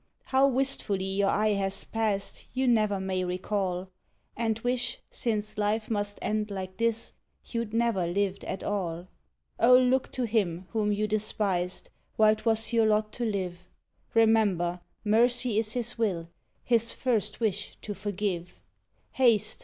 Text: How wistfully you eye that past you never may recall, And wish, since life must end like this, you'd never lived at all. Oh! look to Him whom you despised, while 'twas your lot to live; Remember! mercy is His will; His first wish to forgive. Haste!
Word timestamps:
How 0.23 0.47
wistfully 0.47 1.05
you 1.05 1.27
eye 1.27 1.53
that 1.53 1.85
past 1.91 2.47
you 2.55 2.67
never 2.67 2.99
may 2.99 3.23
recall, 3.23 3.91
And 4.35 4.57
wish, 4.61 4.97
since 5.11 5.59
life 5.59 5.91
must 5.91 6.17
end 6.23 6.49
like 6.49 6.77
this, 6.77 7.13
you'd 7.45 7.71
never 7.71 8.07
lived 8.07 8.43
at 8.45 8.63
all. 8.63 9.09
Oh! 9.59 9.77
look 9.77 10.11
to 10.13 10.23
Him 10.23 10.65
whom 10.71 10.91
you 10.91 11.05
despised, 11.05 11.91
while 12.15 12.35
'twas 12.35 12.73
your 12.73 12.87
lot 12.87 13.13
to 13.13 13.25
live; 13.25 13.67
Remember! 14.15 14.81
mercy 15.05 15.59
is 15.59 15.73
His 15.73 15.99
will; 15.99 16.29
His 16.63 16.93
first 16.93 17.39
wish 17.39 17.77
to 17.83 17.93
forgive. 17.93 18.59
Haste! 19.11 19.59